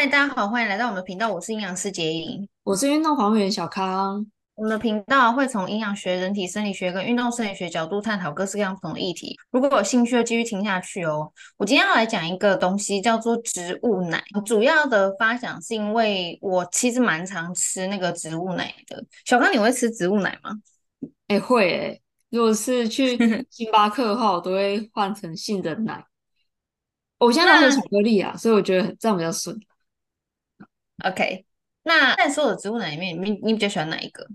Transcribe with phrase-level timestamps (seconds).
[0.00, 1.28] 嗨，大家好，欢迎来到我们的频道。
[1.28, 4.24] 我是营养师杰颖，我是运动防护员小康。
[4.54, 9.36] 我们的频道会从营养学、人体生理学跟运动生理学角度探讨各式各样不同的议题。
[9.50, 11.28] 如果有兴趣，就继续听下去哦。
[11.56, 14.22] 我今天要来讲一个东西，叫做植物奶。
[14.46, 19.04] 主要的发想是因为我其实蛮常吃那个植物奶的。
[19.24, 20.52] 小康，你会吃植物奶吗？
[21.26, 22.02] 哎、欸，会哎、欸。
[22.30, 23.16] 如果是去
[23.50, 26.00] 星巴克的话，我都会换成杏仁奶。
[27.18, 29.58] 我现在喝巧克力啊，所以我觉得这样比较顺。
[31.04, 31.46] OK，
[31.84, 34.26] 那在所有的植物奶里面，你你比较喜欢哪一个？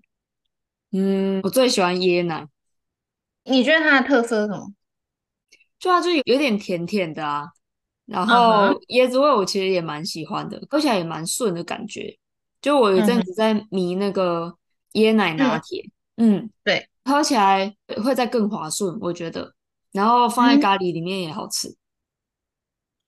[0.92, 2.48] 嗯，我最喜欢椰奶。
[3.44, 4.73] 你觉得它的特色是什么？
[5.78, 7.50] 就它就有点甜甜的啊，
[8.06, 12.18] 然后椰子味我其实也蛮喜欢的，喝起来也蛮顺的感觉。
[12.62, 14.58] 就我有一阵子在迷那个
[14.94, 15.84] 椰奶拿铁，
[16.16, 19.54] 嗯，嗯对，喝起来会再更滑顺，我觉得。
[19.92, 21.68] 然后放在咖喱里面也好吃。
[21.68, 21.76] 嗯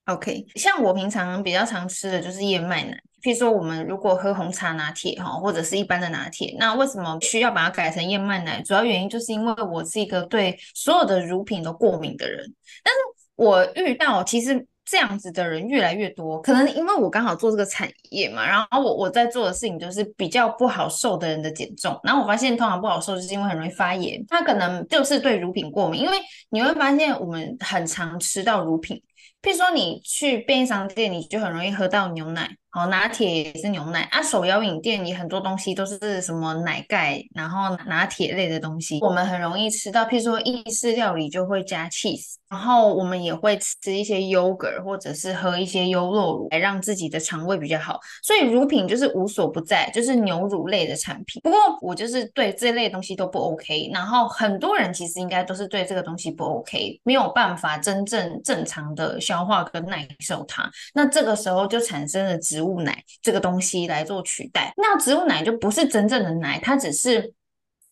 [0.05, 2.95] OK，像我平常比较常吃的就是燕麦奶。
[3.25, 8.61] 譬如说，我们如果喝红茶拿铁哈，或者是一般的拿铁，那为什么需要把它改成燕麦奶？
[8.61, 12.45] 主要原因就是因为我是一个对所有的乳品都过敏的人。
[12.83, 12.99] 但是
[13.35, 21.99] 我遇到其实这样子的人越来越多，可能因为我刚好做这个产业嘛，然后我我在做的事情就是比较不好受的人的减重。
[22.03, 26.15] 然后我发现通常不好受就是因为很容易发炎，他可能就是对乳品过敏，因为
[26.51, 29.01] 你会发现我们很常吃到乳品。
[29.41, 32.49] 譬如说，你去便利商店，你就很容易喝到牛奶。
[32.71, 34.21] 好，拿铁也是牛奶啊。
[34.21, 40.03] 手摇饮店也很多东西都是什么奶盖，然后拿铁类的东西，我们很容易吃到。
[40.03, 47.97] 譬如说，意式料理就会加 cheese，然后我们也会吃一些 yogurt，或者是喝一些优酪乳来让自己的肠胃比较好。
[48.21, 51.41] 所以乳品就是无所不在，就是牛乳类的产品。
[51.43, 53.89] 不过我就是对这类东西都不 OK。
[53.93, 60.69] 然后很多人其实应该都是对这个东西不 OK，没有办法真正正常的消化跟耐受它。
[60.93, 62.75] 那这个时候就产生了植物。
[62.85, 67.33] 奶这个东西来做取代，那植物奶就不是真正的奶，它只是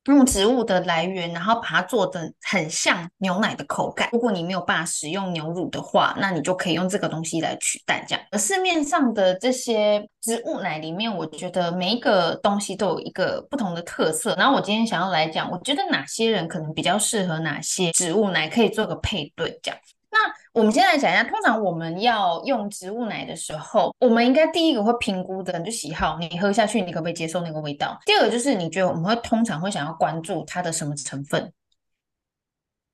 [0.05, 4.09] 用植物的来源，然后把它做的很像牛奶的口感。
[4.11, 8.05] 如果你没有办法使用牛乳的话，那你就可以用这个东西来取代。
[8.07, 14.35] 这样，而市面上的这些植物奶里面，我觉得每一个东西都有一个不同的特色。
[14.35, 19.79] 然后我今天想要来讲，我觉得哪些人可能比较适合哪些植物奶，可以做个配对，这样。
[20.13, 20.19] 那
[20.53, 27.99] 我们先来讲一下，通常我们要用植物奶的时候，我们应该第一个会评估的，就喜好，你喝下去你可不可以接受那个味道？
[28.05, 31.51] 第二个就是你觉得我们会通常会想要关注它的什么成分？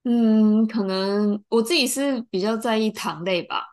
[0.06, 3.66] 嗯，可能我自己是比较在意糖类吧。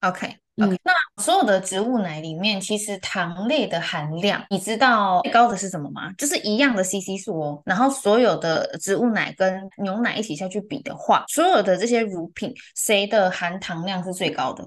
[0.00, 0.38] OK。
[0.58, 0.92] Okay, 那
[1.22, 6.12] 所有的植物奶里面，其实糖类的含量，你知道最高的是什么吗？
[6.14, 7.62] 就是一样的 CC 数哦。
[7.64, 14.64] 然后所有的植物奶跟牛奶一起下去比的话，所有的这些乳品，谁的含糖量是最高的？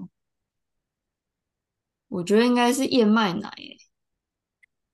[2.08, 3.76] 我觉得应该是燕麦奶耶。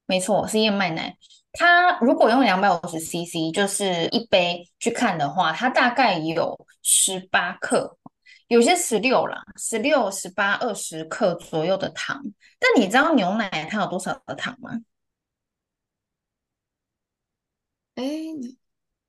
[0.07, 1.17] 没错，是燕麦奶。
[1.53, 7.98] 它如果用两百五十 CC，就是一杯去看的话，它大概有十八克。
[8.49, 12.23] 有些十六啦，十六、十八、二十克左右的糖。
[12.59, 14.73] 但你知道牛奶它有多少的糖吗？
[17.95, 18.05] 哎，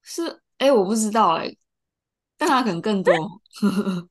[0.01, 1.55] 是哎，我不知道哎，
[2.38, 3.13] 但它可能更多。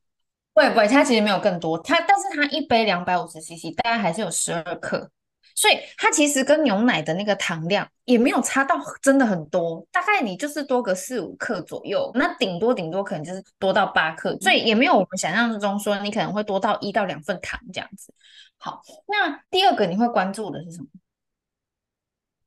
[0.55, 1.79] 不会不会，它其实没有更多。
[1.79, 5.11] 它但是它一杯两百五十 CC，大概还是有十二克。
[5.59, 18.15] 所以它其实跟牛奶的那个糖量也没有差到真的很多，大概你就是多个四五克左右，那顶多顶多可能就是多到八克，所以也没有我们想象之中说你可能会多到一到两份糖这样子。
[18.57, 20.87] 好，那第二个你会关注的是什么？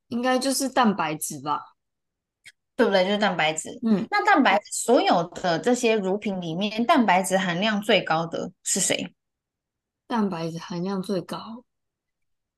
[0.07, 1.59] 应该就是蛋白质吧，
[2.77, 3.03] 对不对？
[3.03, 3.77] 就是蛋白质。
[3.85, 9.13] 嗯，那蛋白质所有的这些乳品里面，蛋白质含量最高的是谁？
[10.07, 11.65] 蛋白质含量最高。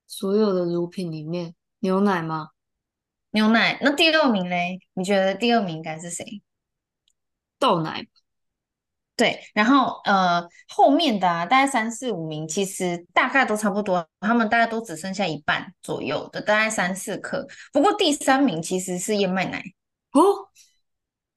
[0.08, 2.50] 所有的乳品里面，牛奶吗？
[3.31, 3.80] 牛奶。
[3.81, 4.80] 那第六名嘞？
[4.94, 6.41] 你觉得第二名应该是谁？
[7.58, 8.06] 豆奶。
[9.16, 17.47] 对，然后呃，后面的啊，大概三四五名，其实大概都差不多，他们大概都只剩下一半左右的，大概三四克。
[17.72, 19.64] 不过第三名其实是燕麦奶
[20.14, 20.49] 哦，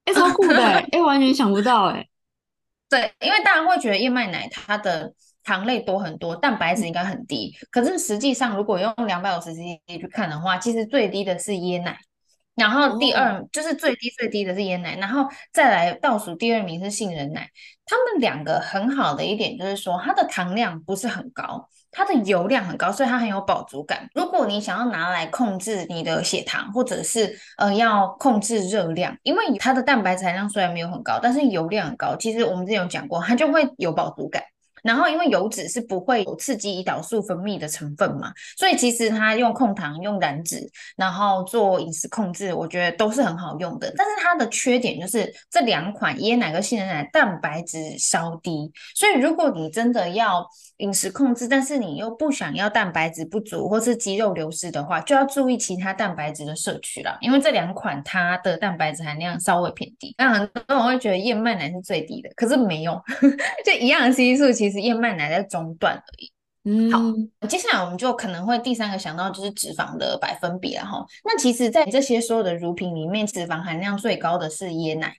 [0.04, 0.56] 哎，超酷的，
[0.92, 2.08] 哎，完全想不到，哎，
[2.88, 5.14] 对，因为大家会觉得燕麦奶它的。
[5.46, 7.56] 糖类多很多，蛋白质应该很低。
[7.70, 11.96] 可是实际上，如果用两百五十 cc 去看的话，其实最低的是椰奶，
[12.56, 17.48] 然后第二、哦、就是最低最低的是椰奶，然后再来倒数第二名是杏仁奶。
[17.84, 24.10] 他们两个很好的一点就是说，它的糖量不是很高，它的油量很高，所以它很有饱足感。
[24.12, 34.42] 如果你想要拿来控制你的血糖，或者是呃要控制热量，因为它的蛋白质含量虽然没有很高，但是油量很高，其实我们之前有讲过，它就会有饱足感。
[34.86, 40.66] 然后因为油脂是不会有刺激胰岛素分泌的成分嘛，所以其实它用控糖、用燃脂，
[40.96, 43.92] 然后做饮食控制，我觉得都是很好用的。
[43.96, 50.46] 但是它的缺点就是这两款椰奶跟杏仁奶蛋白质稍低，所以如果你真的要
[50.78, 57.16] 饮食控制，但是你又不想要蛋白质不足或是肌肉流失的话，就要注意其他蛋白质的摄取了。
[57.20, 63.00] 因为这两款它的蛋白质含量稍微偏低，那很多人会觉得燕麦奶是最低的，可是没有，
[63.64, 66.30] 就一样的 CC 数，其实燕麦奶在中段而已。
[66.68, 66.90] 嗯，
[67.40, 71.06] 好，接下来我们就可能会第三个想到就是脂肪的百分比了哈。
[71.24, 75.14] 那其实，在这些所有的乳品里面，脂肪含量最高的是椰奶。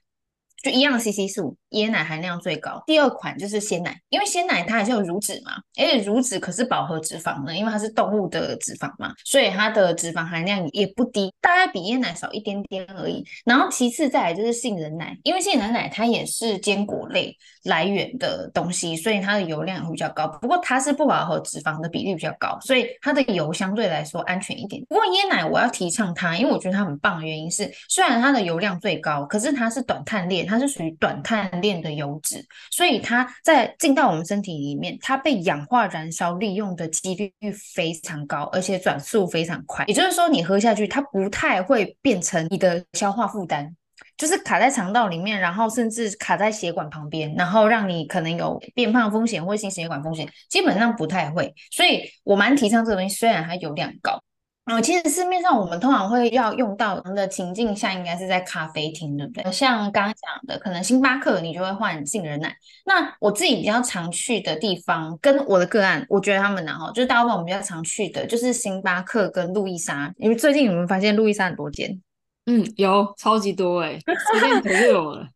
[0.62, 2.82] 就一样的 CC 数，椰奶含量最高。
[2.86, 13.24] 第二款就是鲜奶，因为鲜奶它还是有乳脂嘛，而且乳脂可是饱和脂肪呢，因为它是动物的脂肪嘛，所以它的脂肪含量也不低，大概比椰奶少一点点而已。
[13.44, 20.26] 然后其次再来就是杏仁奶，因为杏仁奶它也是坚果类来源的东西，所以它的油量也会比较高。
[20.26, 24.82] 不过它是不饱和脂肪的比例比较高，所以它的油相对来说安全一点。
[24.88, 30.47] 不过椰奶我要提倡它，因为我觉得它很棒的原因是，虽然它的油量最高，可是它是短碳链。
[30.48, 37.32] 它是属于短碳链的油脂，所以它在进到我们身体里面，它被氧化燃烧利用的几率
[37.74, 39.84] 非常高，而且转速非常快。
[39.86, 43.76] 也就是说，你喝下去，它不太会变成你的消化负担，
[44.16, 51.54] 就是卡在肠道里面，然后甚至卡在血管旁边，然后让你可能有变胖风险或心血管风险，基本上不太会。
[51.70, 54.22] 所以我蛮提倡这个东西，虽然它油量高。
[54.68, 59.50] 嗯，其实市面上我们通常会要用到的情境下，应该是在咖啡厅，对不对？
[59.50, 62.54] 像刚刚讲的，可能星巴克你就会换杏仁奶。
[62.84, 70.12] 那我自己比较常去的地方，跟我的个案，我觉得他们呢，哈，就是大部分我们比较常去的，就是星巴克跟路易莎。
[70.18, 71.98] 因为最近你们发现路易莎很多间？
[72.44, 73.98] 嗯，有超级多哎，
[74.30, 75.26] 随便走就有了。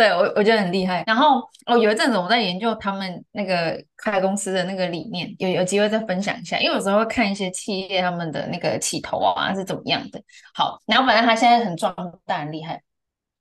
[0.00, 1.04] 对，我我觉得很厉害。
[1.06, 6.58] 然后哦，有一阵子我在研究他们那个开公司的那个理念，有有机会再分享一下。
[6.58, 10.18] 因为有时候会看一些企业他们的那个起头啊是怎么样的。
[10.54, 11.94] 好，然后反正他现在很壮
[12.24, 12.80] 大，很厉害。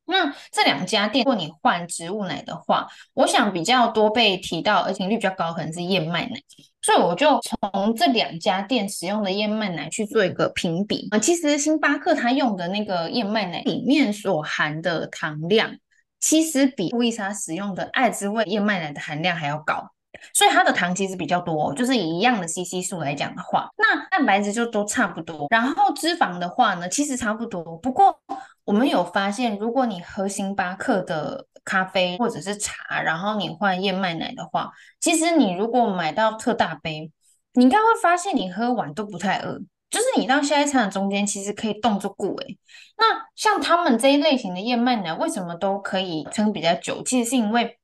[0.06, 6.42] 那这两家店，如果你换植物奶的话，我想比较多被提到，而且率比较高，可能是燕麦奶。
[6.82, 11.20] 所以我就从这两家店使用的燕麦奶去做一个评比啊。
[11.20, 15.74] 其实星巴克它用的那个燕麦奶里面所含的糖量。
[16.20, 19.92] 其实比路易莎使用的爱之味燕麦奶的含量还要高，
[20.34, 25.48] 所以它的糖其实比较多，就是以一样的 CC 数来讲的话，那蛋白质就都差不多。
[25.50, 27.78] 然后脂肪的话呢，其实差不多。
[27.78, 28.20] 不过
[28.66, 37.12] 我们有发现，如果你喝星巴克的咖啡或者是茶，然后你换燕麦奶的话，其实你如果买到特大杯，
[37.54, 39.60] 你应该会发现你喝完都不太饿。
[39.90, 42.58] 就是你到下一餐的中间，其实可以动作顾诶。
[42.98, 43.06] 那
[43.36, 47.02] 像他们这一类型的燕麦奶，为什么都可以撑比较久？
[47.04, 47.78] 其实是因为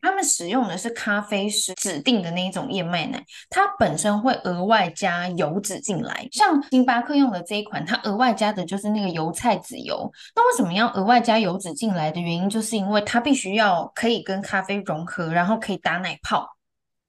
[0.00, 6.26] 他们使用的是咖啡师指定的那一种燕麦奶，它本身会额外加油脂进来。
[6.32, 10.10] 像星巴克用的这一款，它额外加的就是那个油菜籽油。
[10.34, 16.48] 那为什么要额外加油脂进来的原因，就是因为它必须要可以跟咖啡融合，然后可以打奶泡。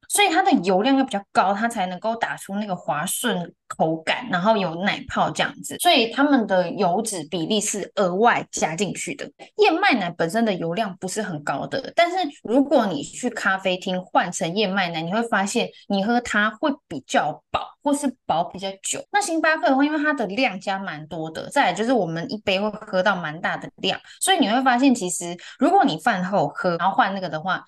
[0.10, 5.78] 所以它的油量要比较高，它才能够打出那个滑顺口感，然后有奶泡这样子。
[5.80, 9.30] 所以它们的油脂比例是额外加进去的。
[9.58, 19.04] 燕麦奶本身的油量不是很高的，但是如果你去咖啡厅换成燕麦奶，你会发现你喝它会比较饱，或是饱比较久。
[19.12, 27.64] 那星巴克的话，因为它的量加蛮多的，再来就是我们一杯会喝到蛮大的量，所以你会发现其实如果你饭后喝，然后换那个的话，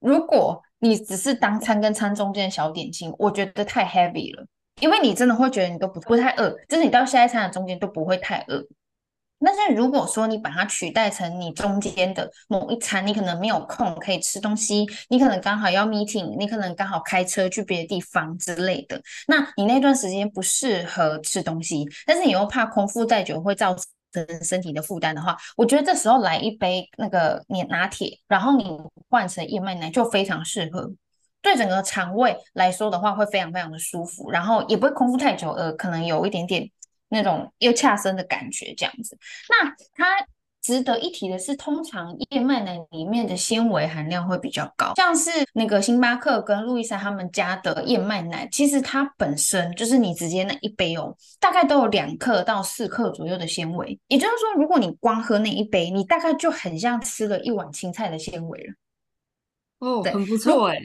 [0.00, 4.46] 如果你只是当餐跟餐中间的小点心，我觉得太 heavy 了，
[4.80, 8.62] 因为你真的会觉得你都不不太饿，就是你到下一餐的中间都不会太饿。
[9.38, 23.84] 但是如果说你把它取代成你中间的某一餐，你可能没有空可以吃东西，你可能刚好要 meeting，你可能刚好开车去别的地方之类的，那你那段时间不适合吃东西，但是你又怕空腹太久会造成
[24.42, 28.64] 身体的负担的话，我觉得这时候来一杯那个你拿铁，然后你
[29.08, 30.90] 换成燕麦奶就非常适合，
[31.42, 36.70] 对整个肠胃来说的话会非常非常的舒服，然后也不会空腹太久，呃，可能有一点点
[37.08, 39.18] 那种又恰身的感觉这样子。
[39.48, 40.26] 那它。
[40.66, 53.96] 值得一提的是，通常燕麦奶里面的纤维含量会比较高，像是那个星巴克跟路易莎他们家的燕麦奶，其实它本身就是你直接那一杯哦，大概都有两克到四克左右的纤维。
[54.08, 58.74] 也就是说，如果你光喝那一杯，你大概就很像吃了一碗青菜的纤维了。
[59.78, 60.80] 哦，很不错哎。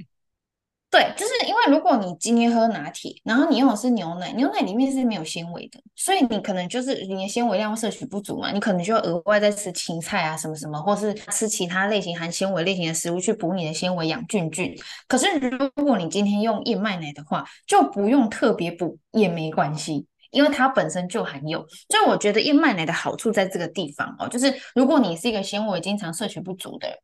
[0.92, 14.76] 对，就是因为如果你今天喝拿铁，然后你用的是牛奶，牛奶里面是没有纤维的，所以你可能就是你的纤维量摄取不足嘛，你可能就要额外再吃青菜啊什么什么，或是吃其他类型含纤维类型的食物去补你的纤维养菌菌。
[15.08, 21.66] 可是如果你今天用燕麦奶的话，就不用特别补也没关系，因为它本身就含有。
[21.90, 26.98] 所以我觉得燕麦奶的好处在这个地方哦，就是如果你是一个纤维经常摄取不足的人。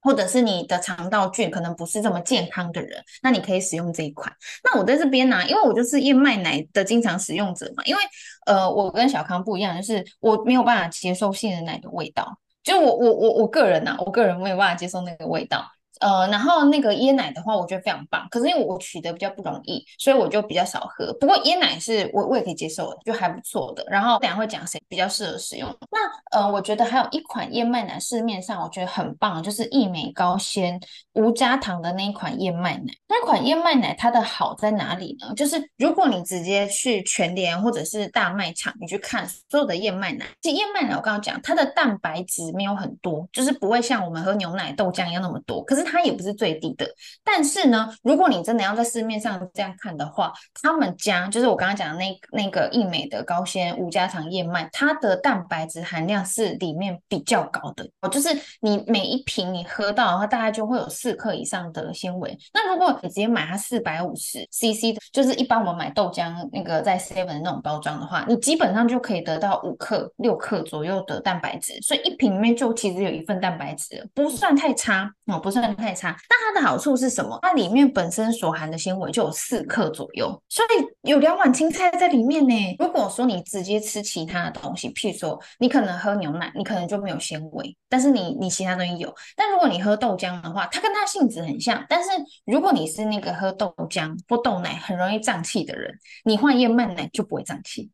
[0.00, 4.32] 或者是你的肠道菌可能不是这么健康的人，那你可以使用这一款。
[4.64, 8.00] 那我在这边呢、因为我就是燕麦奶的经常使用者嘛，因为
[8.46, 15.64] 呃，我跟小康不一样，就是我没有办法接受杏仁奶的味道，就我我我我个人呐、啊，我个人没有办法接受那个味道。
[16.00, 18.26] 呃，然后那个椰奶的话，我觉得非常棒。
[18.30, 21.12] 可是因为我取得比较不容易，所以我就比较少喝。
[21.20, 23.84] 不过椰奶是我我也可以接受，就还不错的。
[23.88, 25.68] 然后等下会讲谁比较适合使用。
[25.90, 30.80] 那呃，我觉得还有一款燕麦奶，市面上我觉得很棒，就是益美高纤
[31.12, 32.92] 无加糖的那一款燕麦奶。
[33.08, 35.34] 那款燕麦奶它的好在哪里呢？
[35.34, 45.62] 就是如果你直接去全联或者是大卖场，你去看所有的燕麦奶，其实燕麦奶我刚刚讲它的蛋白质没有很多，就是不会像我们喝牛奶豆浆一样那么多。
[45.64, 46.86] 可是它也不是最低的，
[47.24, 50.32] 但是呢，如果你真的要在市面上这样看的话，
[50.62, 57.88] 他们家就是我刚刚讲的那那个益美的高纤无加糖燕麦，它的蛋白质含量是里面比较高的。
[58.00, 58.28] 哦，就是
[58.60, 62.38] 你每一瓶你喝到的话，大概就会有四克以上的纤维。
[62.54, 76.16] 那如果你直接买它四百五十 CC 的，就是一般我们买豆浆那个在 Seven 那种包装的话，你基本上就可以得到五克六克左右的蛋白质，所以一瓶里面就其实有一份蛋白质，不算太差哦，不算太差。
[76.28, 77.38] 那它的好处是什么？
[77.42, 82.54] 它里面本身所含的纤维就有四克左右，所以有两碗青菜在里面呢。
[82.78, 89.12] 如果说你直接吃其他的东西，譬如说你可能喝牛奶，你可能就没有纤维，但是你你其他东西有。
[89.34, 92.10] 但如果你喝豆浆的话，它跟它性质很像，但是
[92.44, 97.90] 如果你是那个喝豆浆或豆奶很容易胀气的人，你换燕麦奶就不会胀气。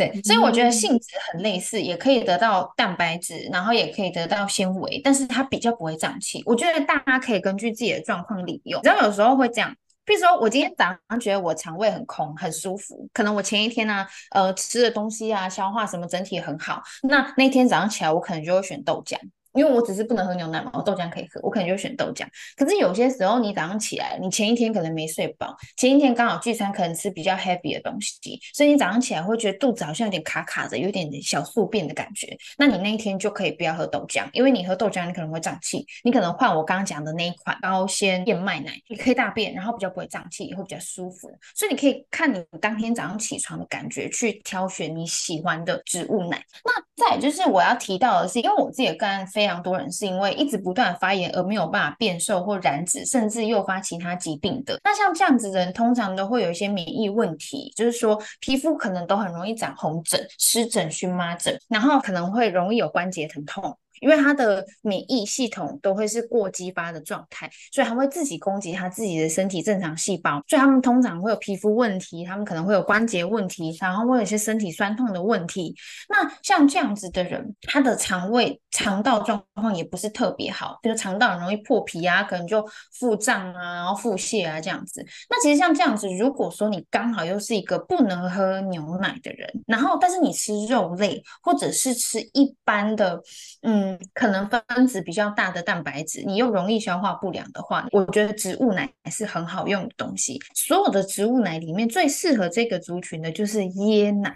[0.00, 6.42] 对，所以我觉得性质很类似，也可以得到蛋白质，然后也可以得到纤维，但是它比较不会胀气。
[6.46, 8.80] 我觉得大家可以根据自己的状况利用。
[8.82, 9.76] 然后有时候会这样，
[10.06, 19.18] 比如说我今天早上觉得我肠胃很空，很舒服，可能我前一天呢、啊，呃，吃的东西啊，消化什么整体很好，那那天早上起来我可能就会选豆浆。
[19.54, 22.26] 因为我只是不能喝牛奶嘛，我豆浆可以喝，我可能就选豆浆。
[22.56, 32.36] 可是有些时候你早上起来，你前一天可能没睡饱，前一天刚好聚餐，可能吃比较 heavy 的东西，所以你早上起来会觉得肚子好像有点卡卡的，有点小宿便的感觉。
[32.56, 35.84] 那你那一天就可以不要喝豆浆，因为你喝豆浆你可能会胀气。
[36.04, 41.30] 你可能换我刚刚讲的那一款高纤燕麦奶，你可以大便，然后比较不会胀气，也会比较舒服。
[41.54, 46.42] 所以你可以看你当天早上起床的感觉去挑选你喜欢的植物奶。
[46.64, 54.78] 那再就是我要提到的是，因为我自己的个案非非常多人是因为一直不断发炎而没有办法变瘦或燃脂，甚至诱发其他疾病的。
[54.84, 63.74] 那像这样子的人，通常都会有一些免疫问题，就是说皮肤可能都很容易长红疹、湿疹、荨麻疹，然后可能会容易有关节疼痛。
[64.00, 75.74] 因为他的免疫系统都会是过激发的状态，所以他会自己攻击他自己的身体正常细胞，所以他们通常会有皮肤问题，他们可能会有关节问题，然后会有一些身体酸痛的问题。
[76.08, 82.66] 那像这样子的人，他的肠胃肠道状况也不是特别好，比如肠道很容易破皮啊，可能就
[82.98, 85.04] 腹胀啊，然后腹泻啊这样子。
[85.28, 93.20] 那其实像这样子，如果说你刚好又是一个不能喝牛奶的人，然后但是你吃肉类或者是吃一般的，
[93.62, 93.89] 嗯。
[94.14, 100.38] 可能分子比较大的蛋白质，你又容易消化不良的话，我觉得植物奶是很好用的东西。
[100.54, 104.34] 所有的植物奶里面最适合这个族群的就是椰奶。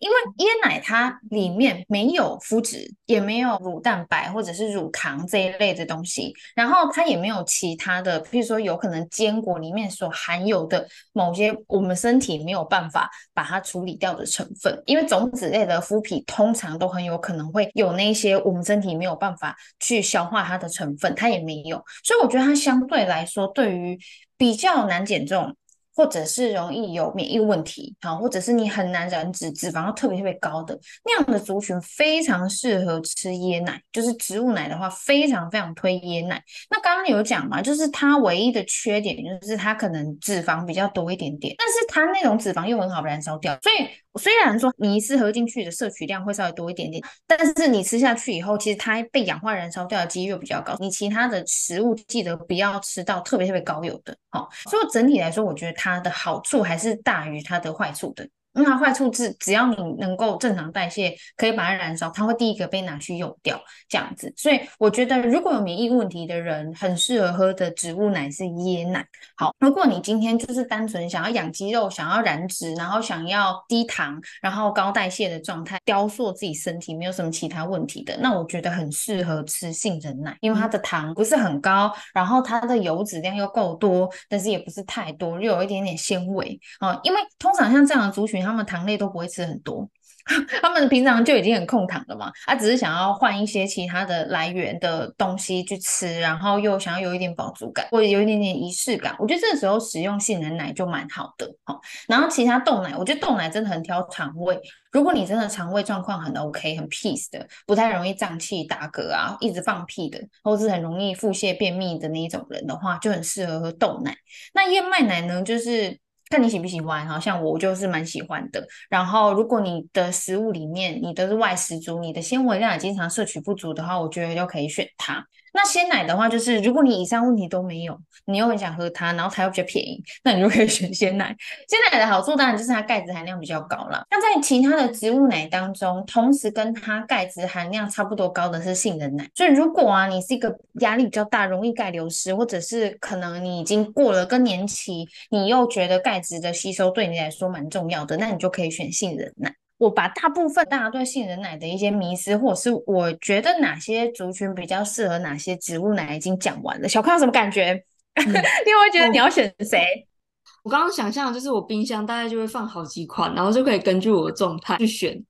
[0.00, 14.82] 因为椰奶它里面没有麸质，也没有乳蛋白或者是乳糖这一类的东西，然后它也没有其他的，比如说有可能坚果里面所含有的某些我们身体没有办法把它处理掉的成分。
[14.86, 23.98] 因为种子类的麸皮通常都很有可能会有那些我们身体没有办法去消化它的成分，它也没有，所以我觉得它相对来说对于
[24.36, 25.56] 比较难减重。
[25.96, 33.80] 或者是容易有免疫问题，好，或者是你很难燃脂，脂肪特别特别高的那样的族群，非常适合吃椰奶。
[33.90, 36.40] 就是植物奶的话，非常非常推椰奶。
[36.70, 43.88] 那刚刚有讲嘛，就是它唯一的缺点就是它可能脂肪比较多一点点，但是它那种脂肪又很好燃烧掉，所以。
[44.18, 50.74] 虽然说你一次喝进去的摄取量会稍微多一点点，但是你吃下去以后，其实它被氧化燃烧掉的几率又比较高。
[50.80, 54.48] 你其他的食物记得不要吃到特别特别高油的，好。
[54.70, 58.28] 所以整体来说，我觉得它它的好处还是大于它的坏处的。
[58.56, 64.32] 那坏处是只要你能够正常代谢，可以把它燃烧，它会第一个被拿去用掉这样子。
[64.36, 69.06] 所以我觉得如果有免疫问题的人，很适合喝的植物奶是椰奶。
[69.36, 86.98] 好，如果你今天就是单纯想要养肌肉，想要燃脂，然后想要低糖，然后高代谢的状态，雕塑自己身体，没有什么其他问题的，那我觉得很适合吃杏仁奶，因为它的糖不是很高，然后它的油脂量又够多，但是也不是太多，又有一点点纤维啊。
[87.02, 89.88] 因为通常像这样的族群，他们糖类都不会吃很多。
[90.60, 99.14] 他们平常就已经很控糖了嘛，他只是想要换一些其他的来源的东西去吃，然后又想要有一点饱足感，或者有一点点仪式感。
[99.20, 101.48] 我觉得这个时候使用杏仁奶就蛮好的。
[101.62, 104.58] 好，然后其他豆奶，我觉得豆奶真的很挑肠胃。
[104.90, 114.16] 如果你真的肠胃状况很 OK、很 peace 的，不太容易胀气、打嗝啊，一直放屁的，或是很容易腹泻、便秘的那一种人的话，就很适合喝豆奶。
[114.52, 115.96] 那燕麦奶呢，就是。
[116.28, 118.66] 看你喜不喜欢，好像我就是蛮喜欢的。
[118.88, 125.24] 然后，如果你的食物里面你都是外食族，你的纤维量也经常摄取不足的话，我觉得就可以选它。
[125.56, 131.34] 那鲜奶的话，就是如果你以上问题都没有，你又很想喝它，然后它又比较便宜，那你就可以 选鲜奶。
[131.66, 134.04] 鲜奶的好处当然就是它钙质含量比较高了。
[134.10, 139.26] 那在其他的植物奶当中，同时跟它钙质含量差不多高的是杏仁奶。
[139.34, 149.54] 所以如果啊，你是一个压力比较大、容易钙流失，或者是可能你已经过了更年期，你又觉得钙质的吸收对你来说蛮重要的，那你就可以选杏仁奶。
[149.78, 156.88] 我把大部分大家对杏仁奶的一些迷思，或者是我觉得哪些族群比较适合哪些植物奶，已经讲完了。
[156.88, 157.72] 小康有什么感觉？
[158.14, 160.06] 嗯、你会觉得你要选谁？
[160.64, 165.22] 我刚刚想象的就是我冰箱大概就会放好几款，然后就可以根据我的状态去选。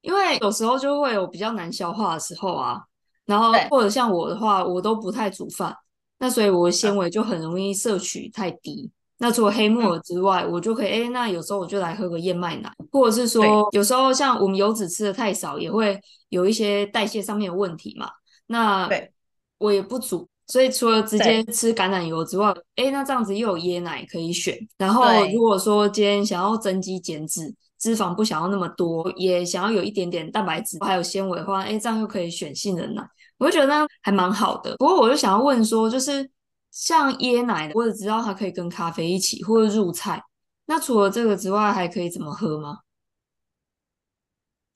[0.00, 2.80] 因为有时候就会有比较难消化的时候啊，
[3.26, 5.76] 然后或者像我的话，我都不太煮饭，
[6.20, 8.90] 那所以我的纤维就很容易摄取太低。
[9.20, 18.08] 那除了黑木耳之外，嗯、我就可以哎，那有时候我就来喝个燕麦奶，或者是说有时候像我们油脂吃的太少，也会有一些代谢上面的问题嘛。
[18.46, 18.88] 那
[19.58, 24.56] 我也不煮，所以除了直接吃橄榄油之外，哎，那这样子又有椰奶可以选。
[24.76, 33.02] 然后如果说今天想要增肌减脂，脂肪不想要那么多，也想要有一点点蛋白质还有纤维的话，哎，这样又可以选杏仁奶。
[33.38, 34.76] 我就觉得那还蛮好的。
[34.78, 36.30] 不过我就想要问说，就是。
[36.78, 40.22] 像椰奶，我只知道它可以跟咖啡一起或者入菜。
[40.66, 42.78] 那除了这个之外，还可以怎么喝吗？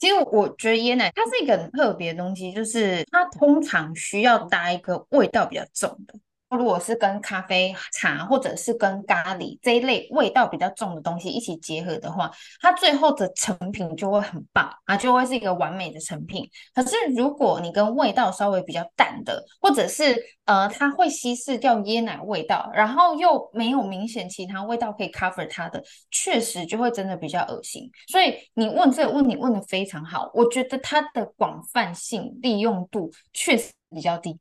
[0.00, 6.18] 其实我觉得椰奶它是一个很特别的东西，就是它通常需要搭一个味道比较重的。
[6.56, 16.48] 如果是跟咖啡、茶，或者是跟咖喱这一类味道比较重的东西一起结合的话，它最后的成品就会很棒啊，就会是一个完美的成品。
[16.74, 27.90] 可是如果你跟味道稍微比较淡的，或者是呃，它会稀释掉椰奶味道，然后又没有明显其他味道可以 cover 它的，确实就会真的比较恶心。
[28.08, 34.38] 所以你问这个问题问得非常好，我觉得它的广泛性、利用度确实比较低。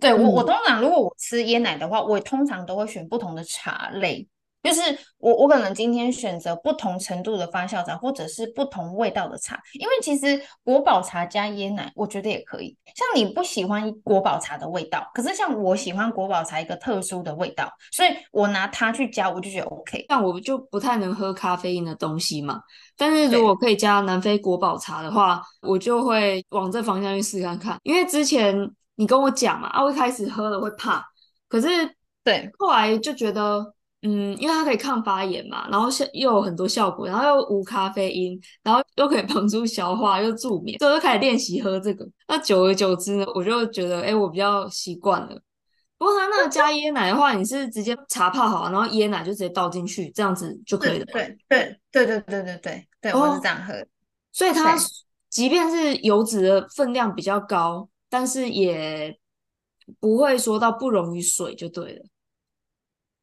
[0.00, 4.26] 对我，我通常如果我吃椰奶的话，我通常都会选不同的茶类，
[4.62, 4.80] 就是
[5.18, 12.76] 我我可能今天选择不同程度的发酵茶，或者是不同味道的茶，因为其实国宝茶加椰奶，我觉得也可以。
[12.94, 20.06] 像你不喜欢国宝茶的味道，可是像我喜欢国宝茶一个特殊的味道，所以我拿它去加，我就觉得 OK。
[20.08, 22.60] 像我就不太能喝咖啡因的东西嘛，
[22.96, 28.70] 但是如果可以加南非国宝茶的话，我就会往这方向去试看看，因为之前。
[29.00, 31.02] 你跟我讲嘛，啊，我一开始喝了会怕，
[31.48, 31.68] 可是
[32.22, 33.64] 对，后来就觉得，
[34.02, 42.06] 嗯，因为它可以抗发炎嘛，然后又有很多效果，然后又无咖啡因，然后又可以帮助消化，又助眠，所以我就开始练习喝这个。
[42.28, 45.28] 那久而久之呢，我就觉得，哎，我比较习惯了。
[45.96, 51.06] 不过它那个加椰奶的话，你是直接茶泡好，然后椰奶就直接倒进去，这样子就可以了。
[51.06, 53.72] 对对对对对对对对，我是这样喝。
[53.72, 53.86] 哦，
[54.30, 54.76] 所以它
[55.30, 57.88] 即便是油脂的分量比较高。
[58.10, 59.16] 但是也
[59.98, 62.02] 不会说到不溶于水就对了，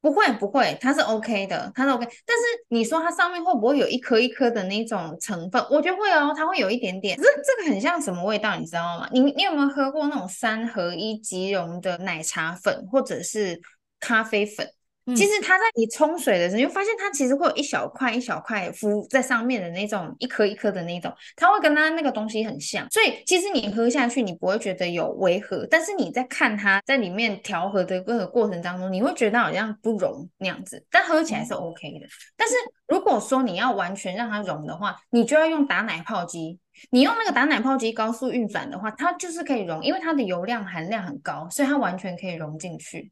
[0.00, 2.06] 不会不会，它是 OK 的，它是 OK。
[2.24, 5.62] 但是你说它上面会不会有一颗一颗的那种成分？
[5.70, 7.16] 我觉得会哦，它会有一点点。
[7.16, 8.56] 这这个很像什么味道？
[8.56, 9.08] 你知道吗？
[9.12, 13.60] 你你有没有喝过那种三合一即溶的奶茶粉或者是
[14.00, 14.72] 咖啡粉？
[15.16, 32.06] 其实它在你冲水的时候，你会发现它其实会有一小块一小块浮在上面的那种一颗一颗的那种，它会跟它那个东西很像，所以其实你喝下去你不会觉得有违和，但是你在看它在里面调和的各个过程当中，你会觉得好像不溶那样子，但喝起来是 OK 的。
[32.36, 32.54] 但是
[32.86, 36.58] 如果说你要完全让它溶的话，你就要用打奶泡机，
[36.90, 43.10] 你用那个打奶泡机高速运转的话，它就是可以溶，因为它的油量含量很高，所以它完全可以溶进去。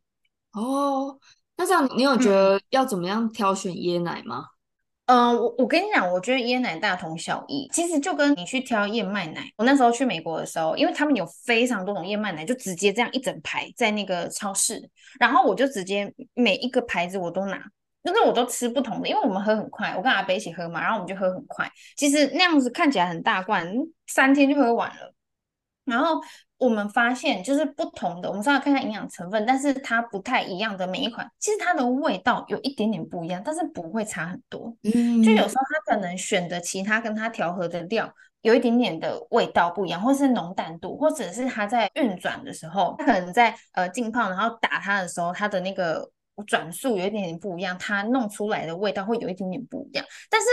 [0.52, 1.18] 哦。
[1.56, 4.44] 那这样，你有觉得要怎么样挑选椰奶吗？
[5.06, 9.48] 嗯、呃，我我跟你讲，我觉得椰奶大同小异，其实就跟你去挑燕麦奶。
[9.56, 14.90] 我那时候去美国的时候，因为他们有非常多种燕麦奶，就直接这样一整排在那个超市，
[15.20, 17.56] 然后我就直接每一个牌子我都拿，
[18.02, 21.70] 就是我都吃不同的，因为我们喝很快，我跟阿北一起喝嘛，然后我们就喝很快。
[21.96, 23.72] 其实那样子看起来很大罐，
[24.08, 25.14] 三天就喝完了。
[25.84, 26.20] 然后
[26.58, 34.74] 我们发现，就是不同的，我们稍微看一下营养成分，但是它不太一样的每一款，其实它的味道有一点点不一样，但是不会差很多。
[34.82, 46.10] 嗯，就有时候它可能选的其他跟它调和的料有一点点的味道不一样，或是浓淡度，或者是它在运转的时候，它可能在呃浸泡然后打它的时候，它的那个
[46.46, 50.02] 转速有一点点不一样，它弄出来的味道会有一点点不一样。
[50.30, 50.46] 但是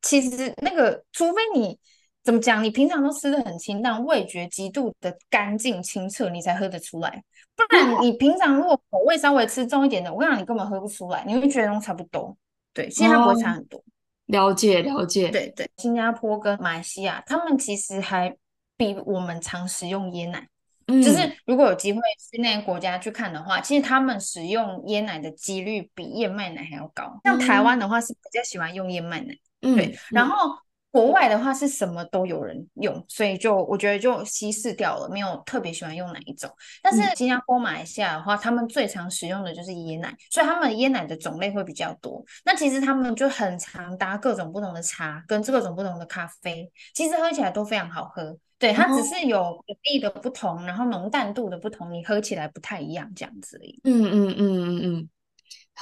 [0.00, 1.78] 其实那个，除非你。
[2.24, 2.62] 怎么讲？
[2.62, 7.22] 你平常都吃的很清淡，味觉极度的干净清澈，你才喝得出来。
[7.56, 12.36] 不然你平常如果口味稍微吃重一点的，我跟你讲，你根本喝不出来，你会觉得都差不多。
[12.72, 13.78] 对，其实它不会差很多。
[13.78, 13.82] 哦、
[14.26, 15.30] 了解了解。
[15.30, 18.34] 对对，新加坡跟马来西亚，他们其实还
[18.76, 20.46] 比我们常使用椰奶。
[20.86, 21.02] 嗯。
[21.02, 27.20] 就是如果有机会去那些国家去看的话，其实他们使用椰奶的几率比燕麦奶还要高。
[27.24, 29.34] 像台湾的话是比较喜欢用燕麦奶。
[29.62, 29.74] 嗯。
[29.74, 30.56] 对，然后。
[30.92, 36.48] 国外的话是什么都有人用，所以就我觉得就稀释掉了，没有特别喜欢用哪一种。
[36.82, 42.22] 但是新加坡、马来西亚的话，他们最常使用的就是椰奶，所以他们椰奶的种类会比较多。
[42.44, 48.36] 那其实他们就很常搭各种不同的茶跟各种不同的咖啡，其实喝起来都非常好喝。
[48.58, 53.80] 对，它只是有比例的不同，然后浓淡度的不同，你喝起来不太一样这样子而已。
[53.84, 55.08] 嗯嗯嗯嗯嗯。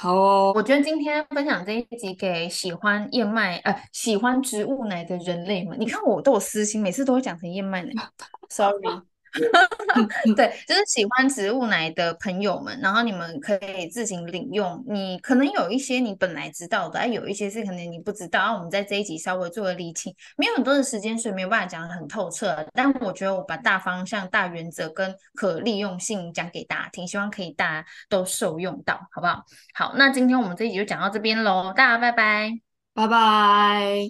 [0.01, 7.91] 好哦，我觉得今天分享这一集给喜欢燕麦呃喜欢植物奶的人类们，你看我都有私心，每次都会讲成燕麦奶，
[8.49, 9.10] sorry。
[10.35, 14.83] 对， 就是喜欢植物奶的朋友们，然后你们可以自行领用。
[14.87, 18.39] 你可能有一些你本来知道的，哎，有一些是可能你不知道。
[18.39, 22.65] 然后我们在这一集稍微做个厘清，没有很多的时间，所以没有办法讲得很透彻。
[22.73, 29.43] 但我觉得我把大方向、大原则跟可利用性讲给大家听，希望可以大家都受用到，好不好？
[29.73, 32.51] 好，那今天我们这一集就讲到这边喽，大家拜拜，
[32.93, 34.09] 拜拜。